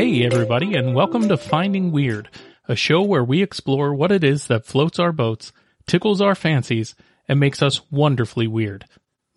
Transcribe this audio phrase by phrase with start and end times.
[0.00, 2.30] Hey, everybody, and welcome to Finding Weird,
[2.66, 5.52] a show where we explore what it is that floats our boats,
[5.86, 6.94] tickles our fancies,
[7.28, 8.86] and makes us wonderfully weird.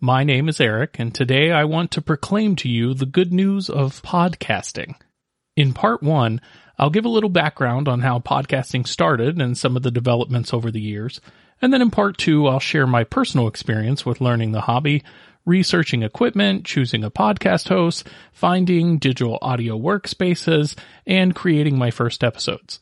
[0.00, 3.68] My name is Eric, and today I want to proclaim to you the good news
[3.68, 4.94] of podcasting.
[5.54, 6.40] In part one,
[6.78, 10.70] I'll give a little background on how podcasting started and some of the developments over
[10.70, 11.20] the years.
[11.60, 15.04] And then in part two, I'll share my personal experience with learning the hobby,
[15.46, 20.76] researching equipment, choosing a podcast host, finding digital audio workspaces,
[21.06, 22.80] and creating my first episodes.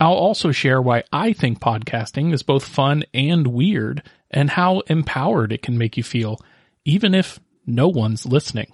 [0.00, 5.52] I'll also share why I think podcasting is both fun and weird and how empowered
[5.52, 6.38] it can make you feel,
[6.84, 8.68] even if no one's listening.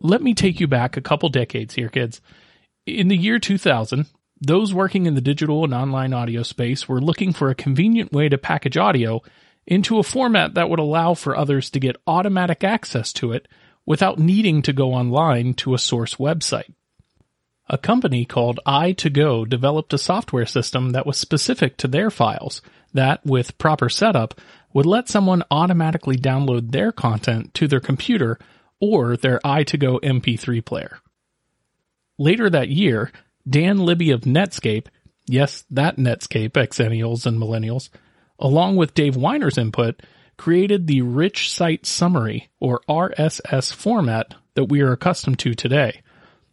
[0.00, 2.20] Let me take you back a couple decades here, kids.
[2.86, 4.06] In the year 2000,
[4.40, 8.28] those working in the digital and online audio space were looking for a convenient way
[8.28, 9.22] to package audio
[9.66, 13.48] into a format that would allow for others to get automatic access to it
[13.86, 16.72] without needing to go online to a source website.
[17.68, 22.60] A company called i2go developed a software system that was specific to their files
[22.92, 24.38] that, with proper setup,
[24.74, 28.38] would let someone automatically download their content to their computer
[28.80, 30.98] or their i2go MP3 player.
[32.18, 33.10] Later that year,
[33.48, 34.86] Dan Libby of Netscape,
[35.26, 37.90] yes, that Netscape, Xennials and Millennials,
[38.38, 40.02] along with Dave Winer's input,
[40.36, 46.02] created the Rich Site Summary, or RSS format that we are accustomed to today.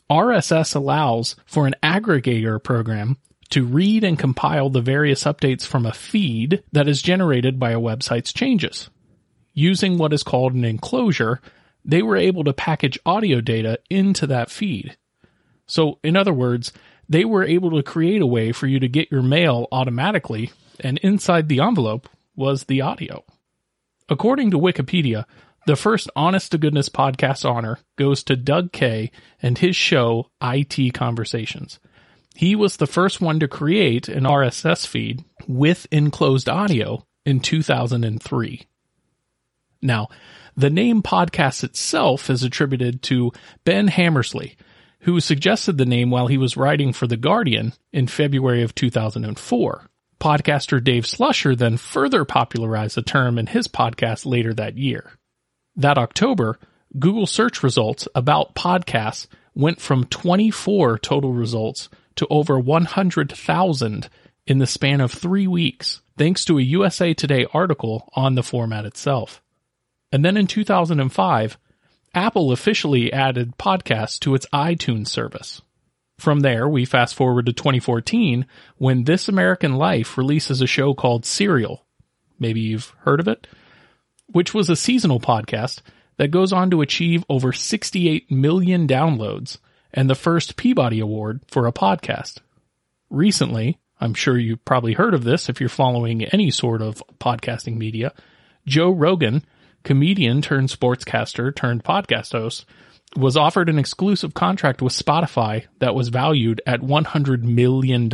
[0.09, 3.17] RSS allows for an aggregator program
[3.50, 7.80] to read and compile the various updates from a feed that is generated by a
[7.80, 8.89] website's changes.
[9.53, 11.42] Using what is called an enclosure,
[11.84, 14.97] they were able to package audio data into that feed.
[15.72, 16.73] So, in other words,
[17.08, 20.97] they were able to create a way for you to get your mail automatically, and
[20.97, 23.23] inside the envelope was the audio.
[24.09, 25.23] According to Wikipedia,
[25.66, 30.94] the first honest to goodness podcast honor goes to Doug Kaye and his show IT
[30.94, 31.79] Conversations.
[32.35, 38.67] He was the first one to create an RSS feed with enclosed audio in 2003.
[39.81, 40.09] Now,
[40.57, 43.31] the name podcast itself is attributed to
[43.63, 44.57] Ben Hammersley,
[45.01, 49.89] who suggested the name while he was writing for The Guardian in February of 2004.
[50.19, 55.13] Podcaster Dave Slusher then further popularized the term in his podcast later that year.
[55.75, 56.59] That October,
[56.97, 64.09] Google search results about podcasts went from 24 total results to over 100,000
[64.45, 68.85] in the span of three weeks, thanks to a USA Today article on the format
[68.85, 69.41] itself.
[70.11, 71.57] And then in 2005,
[72.13, 75.61] Apple officially added podcasts to its iTunes service.
[76.19, 78.45] From there, we fast forward to 2014
[78.77, 81.85] when This American Life releases a show called Serial.
[82.38, 83.47] Maybe you've heard of it?
[84.27, 85.81] Which was a seasonal podcast
[86.17, 89.57] that goes on to achieve over 68 million downloads
[89.93, 92.39] and the first Peabody Award for a podcast.
[93.09, 97.78] Recently, I'm sure you've probably heard of this if you're following any sort of podcasting
[97.78, 98.13] media,
[98.66, 99.45] Joe Rogan
[99.84, 102.66] comedian turned sportscaster turned podcast host,
[103.16, 108.09] was offered an exclusive contract with Spotify that was valued at $100 million.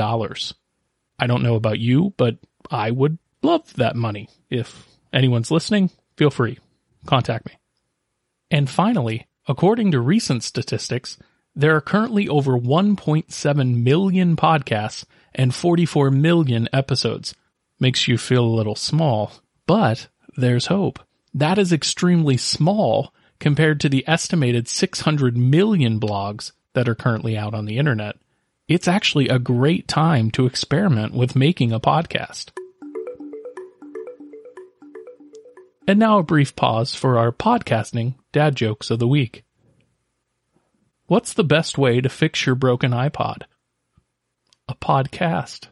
[1.19, 2.38] I don't know about you, but
[2.72, 4.29] I would love that money.
[4.50, 6.57] If anyone's listening, feel free.
[7.06, 7.53] Contact me.
[8.50, 11.17] And finally, according to recent statistics,
[11.56, 17.33] there are currently over 1.7 million podcasts and 44 million episodes.
[17.79, 19.31] Makes you feel a little small,
[19.66, 21.00] but there's hope.
[21.37, 27.53] That is extremely small compared to the estimated 600 million blogs that are currently out
[27.53, 28.15] on the internet.
[28.67, 32.49] It's actually a great time to experiment with making a podcast.
[35.87, 39.43] And now a brief pause for our podcasting dad jokes of the week.
[41.05, 43.43] What's the best way to fix your broken iPod?
[44.67, 45.67] A podcast.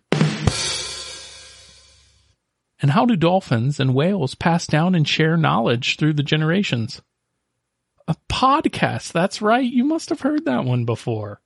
[2.86, 7.02] And how do dolphins and whales pass down and share knowledge through the generations?
[8.08, 9.12] A podcast.
[9.12, 9.66] That's right.
[9.66, 11.42] You must have heard that one before.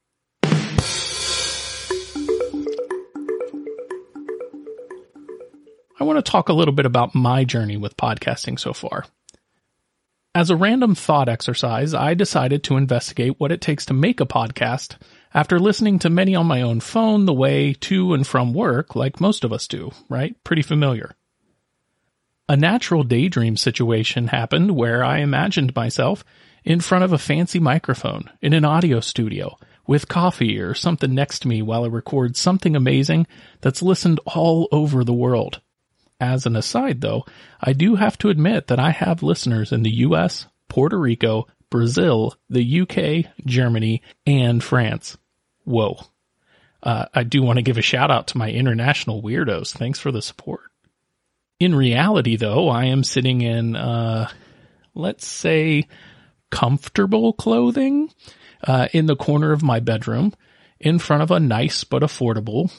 [5.98, 9.06] I want to talk a little bit about my journey with podcasting so far.
[10.36, 14.26] As a random thought exercise, I decided to investigate what it takes to make a
[14.26, 14.98] podcast
[15.34, 19.22] after listening to many on my own phone the way to and from work, like
[19.22, 20.36] most of us do, right?
[20.44, 21.16] Pretty familiar.
[22.50, 26.26] A natural daydream situation happened where I imagined myself
[26.64, 31.44] in front of a fancy microphone in an audio studio with coffee or something next
[31.44, 33.28] to me while I record something amazing
[33.62, 35.62] that's listened all over the world.
[36.20, 37.24] As an aside though,
[37.62, 42.34] I do have to admit that I have listeners in the US, Puerto Rico, Brazil,
[42.50, 45.20] the UK, Germany, and France.
[45.66, 46.00] Whoa.
[46.82, 49.72] Uh, I do want to give a shout out to my international weirdos.
[49.72, 50.62] Thanks for the support.
[51.60, 54.30] In reality, though, I am sitting in, uh,
[54.96, 55.88] let's say,
[56.50, 58.12] comfortable clothing
[58.64, 60.34] uh, in the corner of my bedroom
[60.80, 62.72] in front of a nice but affordable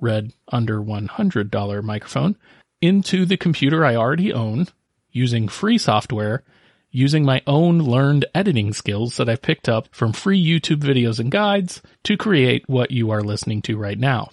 [0.00, 2.36] red under $100 microphone
[2.80, 4.68] into the computer I already own
[5.10, 6.44] using free software,
[6.90, 11.30] using my own learned editing skills that I've picked up from free YouTube videos and
[11.30, 14.30] guides to create what you are listening to right now.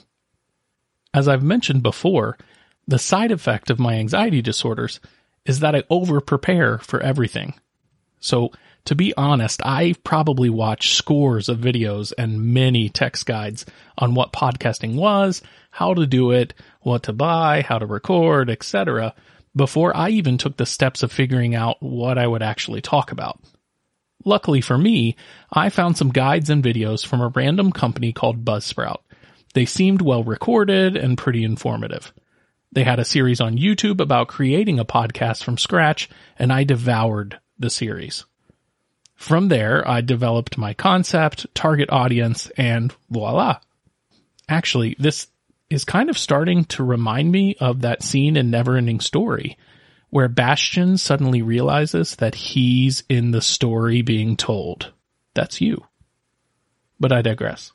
[1.13, 2.37] As I've mentioned before,
[2.87, 4.99] the side effect of my anxiety disorders
[5.45, 7.53] is that I over prepare for everything.
[8.19, 8.51] So
[8.85, 13.65] to be honest, I've probably watched scores of videos and many text guides
[13.97, 15.41] on what podcasting was,
[15.71, 19.15] how to do it, what to buy, how to record, etc.
[19.55, 23.39] before I even took the steps of figuring out what I would actually talk about.
[24.23, 25.15] Luckily for me,
[25.51, 28.99] I found some guides and videos from a random company called Buzzsprout.
[29.53, 32.13] They seemed well recorded and pretty informative.
[32.75, 37.39] They had a series on YouTube about creating a podcast from scratch, and I devoured
[37.57, 38.25] the series.
[39.15, 43.59] From there, I developed my concept, target audience, and voila.
[44.49, 45.27] Actually, this
[45.69, 49.57] is kind of starting to remind me of that scene in Neverending Story
[50.09, 54.91] where Bastian suddenly realizes that he's in the story being told.
[55.33, 55.85] That's you.
[56.99, 57.71] But I digress.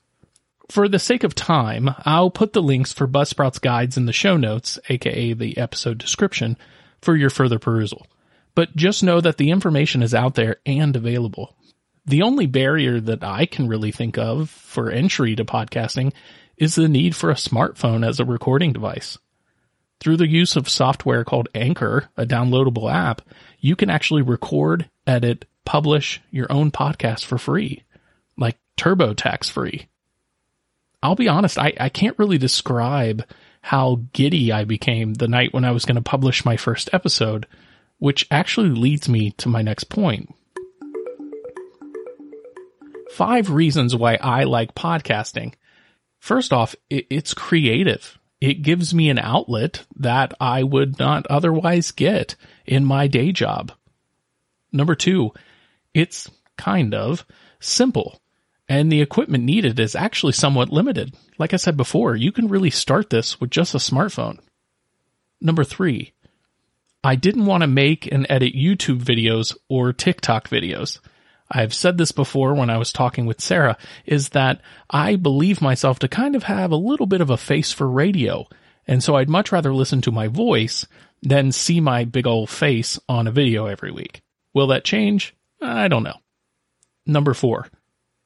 [0.71, 4.37] For the sake of time, I'll put the links for Buzzsprout's guides in the show
[4.37, 6.57] notes, aka the episode description,
[7.01, 8.07] for your further perusal
[8.55, 11.57] but just know that the information is out there and available.
[12.07, 16.13] The only barrier that I can really think of for entry to podcasting
[16.57, 19.19] is the need for a smartphone as a recording device.
[20.01, 23.23] Through the use of software called Anchor, a downloadable app,
[23.59, 27.85] you can actually record, edit, publish your own podcast for free,
[28.37, 29.89] like TurboTax free.
[31.03, 33.25] I'll be honest, I, I can't really describe
[33.63, 37.47] how giddy I became the night when I was going to publish my first episode
[38.01, 40.35] which actually leads me to my next point.
[43.13, 45.55] Five reasons why I like podcasting.
[46.19, 48.19] First off, it's creative.
[48.41, 52.37] It gives me an outlet that I would not otherwise get
[52.67, 53.73] in my day job.
[54.73, 55.33] Number two,
[55.93, 57.27] it's kind of
[57.59, 58.21] simple
[58.71, 61.13] and the equipment needed is actually somewhat limited.
[61.39, 64.39] Like I said before, you can really start this with just a smartphone.
[65.41, 66.13] Number three,
[67.03, 71.01] I didn't want to make and edit YouTube videos or TikTok videos.
[71.51, 73.77] I've said this before when I was talking with Sarah,
[74.07, 77.73] is that I believe myself to kind of have a little bit of a face
[77.73, 78.47] for radio.
[78.87, 80.87] And so I'd much rather listen to my voice
[81.23, 84.21] than see my big old face on a video every week.
[84.55, 85.35] Will that change?
[85.61, 86.21] I don't know.
[87.05, 87.67] Number four.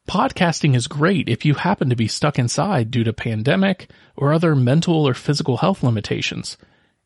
[0.08, 4.54] Podcasting is great if you happen to be stuck inside due to pandemic or other
[4.54, 6.56] mental or physical health limitations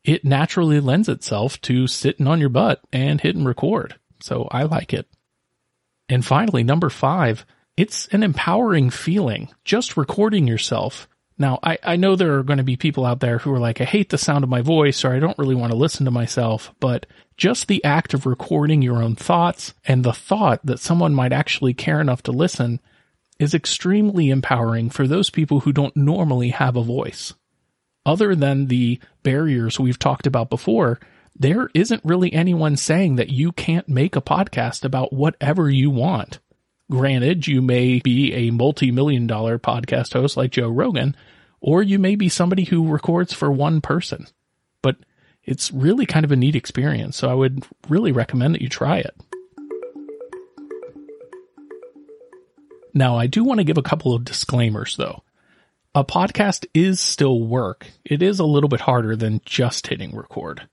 [0.03, 3.95] it naturally lends itself to sitting on your butt and hitting record.
[4.21, 5.07] So I like it.
[6.07, 7.45] And finally, number five,
[7.77, 11.07] it's an empowering feeling just recording yourself.
[11.37, 13.79] Now, I, I know there are going to be people out there who are like,
[13.79, 16.11] I hate the sound of my voice or I don't really want to listen to
[16.11, 17.05] myself, but
[17.37, 21.73] just the act of recording your own thoughts and the thought that someone might actually
[21.73, 22.81] care enough to listen
[23.39, 27.33] is extremely empowering for those people who don't normally have a voice
[28.09, 30.99] other than the barriers we've talked about before,
[31.35, 36.39] there isn't really anyone saying that you can't make a podcast about whatever you want.
[36.91, 41.15] Granted, you may be a multi-million dollar podcast host like Joe Rogan,
[41.61, 44.25] or you may be somebody who records for one person,
[44.81, 44.95] but
[45.43, 47.15] it's really kind of a neat experience.
[47.15, 49.15] So I would really recommend that you try it.
[52.99, 55.23] Now, I do want to give a couple of disclaimers though
[55.95, 57.87] a podcast is still work.
[58.03, 60.67] It is a little bit harder than just hitting record.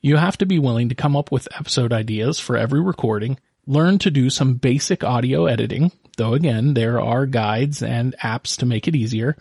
[0.00, 4.00] You have to be willing to come up with episode ideas for every recording, learn
[4.00, 8.88] to do some basic audio editing, though again, there are guides and apps to make
[8.88, 9.36] it easier,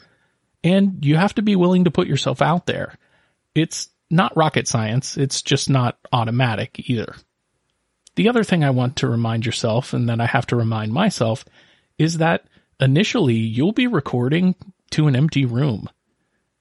[0.63, 2.93] and you have to be willing to put yourself out there.
[3.55, 7.15] It's not rocket science, it's just not automatic either.
[8.15, 11.43] The other thing I want to remind yourself, and that I have to remind myself,
[11.99, 12.45] is that
[12.79, 14.55] initially you'll be recording
[14.91, 15.87] to an empty room.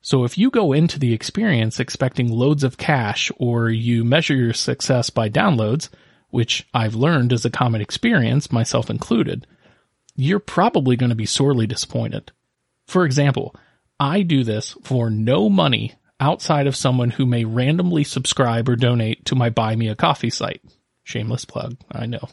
[0.02, 4.52] So if you go into the experience expecting loads of cash or you measure your
[4.52, 5.88] success by downloads,
[6.30, 9.46] which I've learned is a common experience, myself included,
[10.14, 12.32] you're probably going to be sorely disappointed.
[12.86, 13.54] For example,
[14.00, 19.24] I do this for no money outside of someone who may randomly subscribe or donate
[19.26, 20.62] to my Buy Me a Coffee site.
[21.04, 22.28] Shameless plug, I know.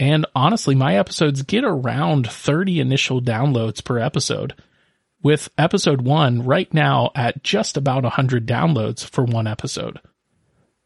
[0.00, 4.54] And honestly, my episodes get around 30 initial downloads per episode,
[5.22, 10.00] with episode one right now at just about 100 downloads for one episode.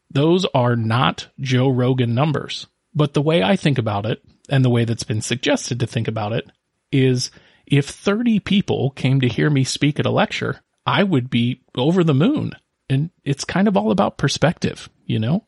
[0.09, 4.69] Those are not Joe Rogan numbers, but the way I think about it, and the
[4.69, 6.49] way that's been suggested to think about it,
[6.91, 7.31] is
[7.65, 12.03] if 30 people came to hear me speak at a lecture, I would be over
[12.03, 12.53] the moon.
[12.89, 15.45] And it's kind of all about perspective, you know?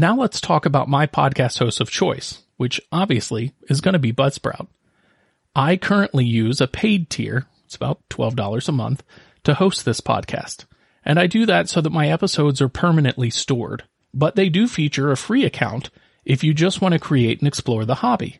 [0.00, 4.12] Now let's talk about my podcast host of choice, which obviously is going to be
[4.12, 4.68] Buzzsprout.
[5.56, 9.02] I currently use a paid tier, it's about $12 a month,
[9.42, 10.66] to host this podcast.
[11.04, 13.82] And I do that so that my episodes are permanently stored.
[14.14, 15.90] But they do feature a free account
[16.24, 18.38] if you just want to create and explore the hobby.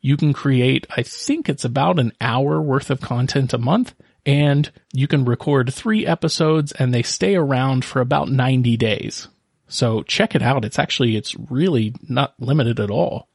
[0.00, 3.94] You can create, I think it's about an hour worth of content a month,
[4.24, 9.28] and you can record three episodes and they stay around for about 90 days.
[9.70, 10.64] So check it out.
[10.64, 13.28] It's actually, it's really not limited at all.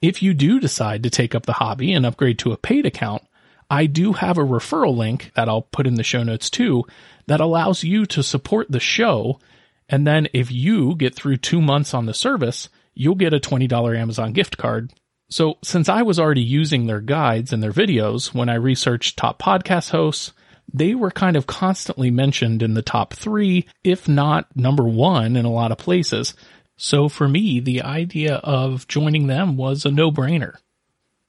[0.00, 3.22] If you do decide to take up the hobby and upgrade to a paid account,
[3.68, 6.84] I do have a referral link that I'll put in the show notes too
[7.26, 9.40] that allows you to support the show.
[9.88, 13.98] And then if you get through two months on the service, you'll get a $20
[13.98, 14.92] Amazon gift card.
[15.28, 19.40] So since I was already using their guides and their videos when I researched top
[19.40, 20.32] podcast hosts,
[20.72, 25.44] they were kind of constantly mentioned in the top three, if not number one in
[25.44, 26.34] a lot of places.
[26.76, 30.56] So for me, the idea of joining them was a no-brainer.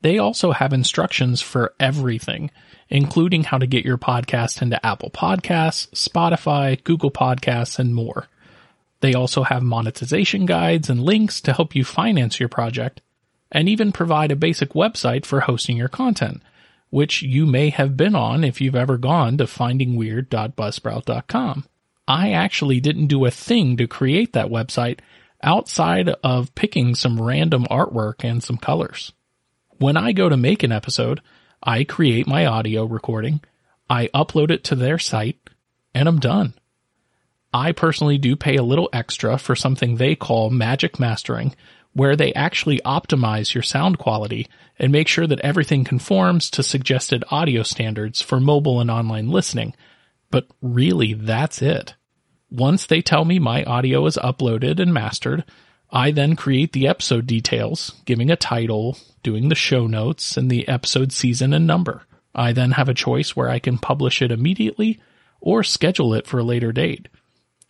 [0.01, 2.51] They also have instructions for everything,
[2.89, 8.27] including how to get your podcast into Apple Podcasts, Spotify, Google Podcasts, and more.
[9.01, 13.01] They also have monetization guides and links to help you finance your project,
[13.51, 16.42] and even provide a basic website for hosting your content–
[16.96, 21.66] which you may have been on if you've ever gone to findingweird.buzzsprout.com.
[22.08, 25.00] I actually didn't do a thing to create that website
[25.44, 29.12] outside of picking some random artwork and some colors.
[29.78, 31.20] When I go to make an episode,
[31.62, 33.42] I create my audio recording,
[33.90, 35.50] I upload it to their site,
[35.94, 36.54] and I'm done.
[37.54, 41.58] I personally do pay a little extra for something they call magic mastering,
[41.96, 47.24] where they actually optimize your sound quality and make sure that everything conforms to suggested
[47.32, 49.74] audio standards for mobile and online listening.
[50.30, 51.96] But really, that's it.
[52.52, 55.46] Once they tell me my audio is uploaded and mastered,
[55.90, 60.68] I then create the episode details, giving a title, doing the show notes, and the
[60.68, 62.04] episode season and number.
[62.36, 65.00] I then have a choice where I can publish it immediately
[65.40, 67.08] or schedule it for a later date.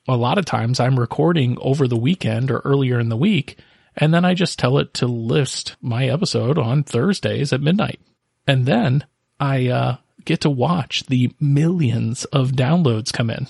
[0.08, 3.60] A lot of times I'm recording over the weekend or earlier in the week
[3.97, 7.99] and then I just tell it to list my episode on Thursdays at midnight.
[8.47, 9.05] And then
[9.39, 13.47] I uh, get to watch the millions of downloads come in.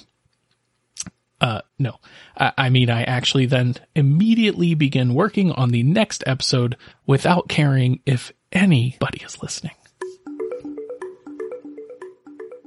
[1.42, 1.98] Uh, no,
[2.38, 8.00] I, I mean, I actually then immediately begin working on the next episode without caring
[8.06, 9.74] if anybody is listening.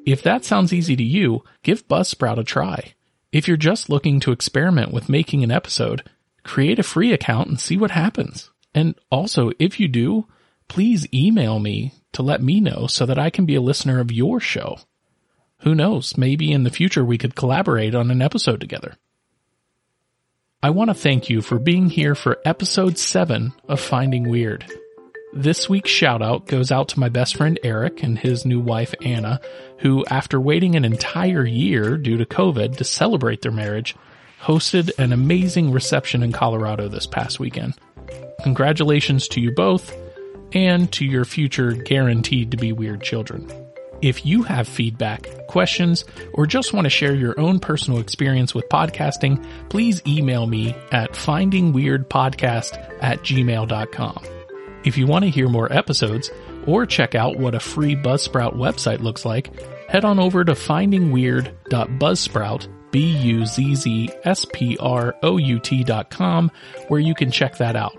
[0.05, 2.95] If that sounds easy to you, give Buzzsprout a try.
[3.31, 6.03] If you're just looking to experiment with making an episode,
[6.49, 8.51] create a free account and see what happens.
[8.75, 10.27] And also, if you do,
[10.67, 14.11] please email me to let me know so that I can be a listener of
[14.11, 14.79] your show.
[15.59, 18.97] Who knows, maybe in the future we could collaborate on an episode together.
[20.63, 24.65] I want to thank you for being here for episode 7 of Finding Weird.
[25.35, 28.95] This week's shout out goes out to my best friend Eric and his new wife
[29.05, 29.41] Anna,
[29.81, 33.95] who after waiting an entire year due to COVID to celebrate their marriage,
[34.41, 37.75] hosted an amazing reception in Colorado this past weekend.
[38.43, 39.97] Congratulations to you both
[40.53, 43.51] and to your future guaranteed to be weird children.
[44.01, 48.69] If you have feedback, questions, or just want to share your own personal experience with
[48.69, 54.25] podcasting, please email me at findingweirdpodcast at gmail.com.
[54.85, 56.31] If you want to hear more episodes
[56.65, 59.51] or check out what a free Buzzsprout website looks like,
[59.89, 66.51] head on over to findingweird.buzzsprout.com B-U-Z-Z-S-P-R-O-U-T dot com
[66.89, 67.97] where you can check that out.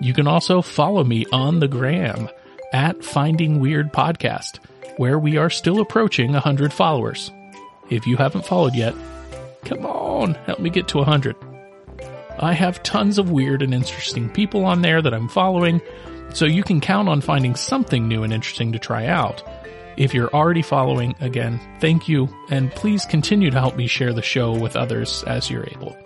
[0.00, 2.28] You can also follow me on the gram
[2.72, 4.58] at Finding Weird Podcast,
[4.96, 7.30] where we are still approaching 100 followers.
[7.90, 8.94] If you haven't followed yet,
[9.64, 11.36] come on, help me get to 100.
[12.38, 15.82] I have tons of weird and interesting people on there that I'm following,
[16.32, 19.42] so you can count on finding something new and interesting to try out.
[19.96, 24.22] If you're already following, again, thank you, and please continue to help me share the
[24.22, 25.96] show with others as you're able.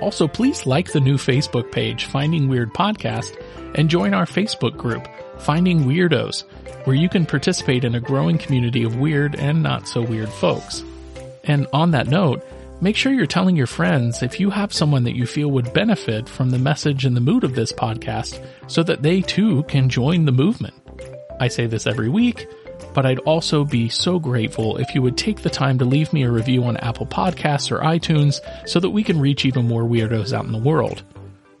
[0.00, 3.36] Also, please like the new Facebook page, Finding Weird Podcast,
[3.74, 6.44] and join our Facebook group, Finding Weirdos,
[6.84, 10.84] where you can participate in a growing community of weird and not so weird folks.
[11.44, 12.44] And on that note,
[12.80, 16.28] Make sure you're telling your friends if you have someone that you feel would benefit
[16.28, 20.26] from the message and the mood of this podcast so that they too can join
[20.26, 20.74] the movement.
[21.40, 22.46] I say this every week,
[22.94, 26.22] but I'd also be so grateful if you would take the time to leave me
[26.22, 30.32] a review on Apple Podcasts or iTunes so that we can reach even more weirdos
[30.32, 31.02] out in the world.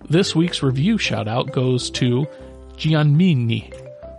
[0.08, 2.26] This week's review shout out goes to
[2.76, 3.72] Gianmini,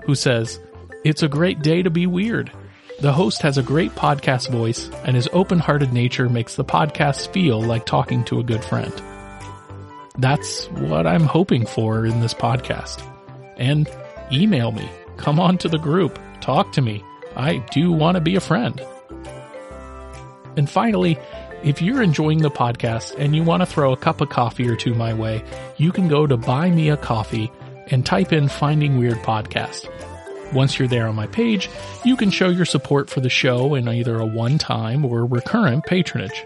[0.03, 0.59] who says,
[1.03, 2.51] It's a great day to be weird.
[2.99, 7.31] The host has a great podcast voice, and his open hearted nature makes the podcast
[7.31, 8.93] feel like talking to a good friend.
[10.17, 13.01] That's what I'm hoping for in this podcast.
[13.55, 13.89] And
[14.33, 17.03] email me, come on to the group, talk to me.
[17.36, 18.81] I do want to be a friend.
[20.58, 21.17] And finally,
[21.63, 24.75] if you're enjoying the podcast and you want to throw a cup of coffee or
[24.75, 25.43] two my way,
[25.77, 27.51] you can go to Buy Me a Coffee
[27.88, 29.89] and type in Finding Weird Podcast.
[30.53, 31.69] Once you're there on my page,
[32.03, 36.46] you can show your support for the show in either a one-time or recurrent patronage.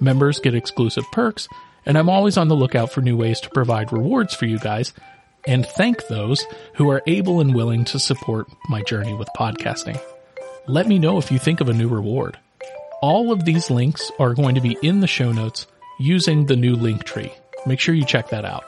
[0.00, 1.48] Members get exclusive perks,
[1.84, 4.92] and I'm always on the lookout for new ways to provide rewards for you guys
[5.46, 6.44] and thank those
[6.74, 10.00] who are able and willing to support my journey with podcasting.
[10.66, 12.38] Let me know if you think of a new reward.
[13.00, 15.66] All of these links are going to be in the show notes
[15.98, 17.32] using the new link tree.
[17.66, 18.64] Make sure you check that out.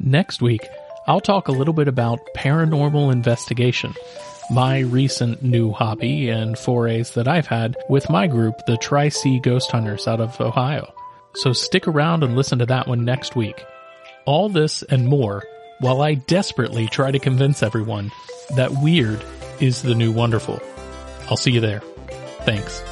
[0.00, 0.66] Next week,
[1.06, 3.94] I'll talk a little bit about paranormal investigation,
[4.50, 9.38] my recent new hobby and forays that I've had with my group, the Tri C
[9.38, 10.92] Ghost Hunters out of Ohio.
[11.34, 13.62] So stick around and listen to that one next week.
[14.24, 15.42] All this and more
[15.80, 18.10] while I desperately try to convince everyone
[18.56, 19.24] that weird
[19.60, 20.60] is the new wonderful.
[21.28, 21.80] I'll see you there.
[22.44, 22.82] Thanks.